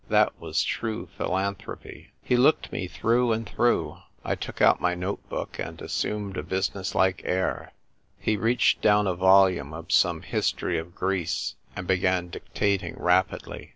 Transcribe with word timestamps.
That 0.09 0.35
was 0.39 0.63
true 0.63 1.09
philanthropy." 1.15 2.09
He 2.23 2.35
looked 2.35 2.71
me 2.71 2.87
through 2.87 3.33
and 3.33 3.47
through. 3.47 3.99
I 4.25 4.33
took 4.33 4.59
out 4.59 4.81
my 4.81 4.95
note 4.95 5.21
book, 5.29 5.59
and 5.59 5.79
assumed 5.79 6.37
a 6.37 6.41
busi 6.41 6.73
ness 6.73 6.95
like 6.95 7.21
air. 7.23 7.71
He 8.17 8.35
reached 8.35 8.81
down 8.81 9.05
a 9.05 9.13
volume 9.13 9.73
of 9.75 9.91
some 9.91 10.23
History 10.23 10.79
of 10.79 10.95
Greece, 10.95 11.53
and 11.75 11.85
began 11.85 12.29
dictating 12.29 12.95
rapidly. 12.97 13.69